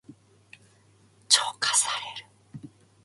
[1.29, 1.91] 浄化さ
[2.57, 2.69] れる。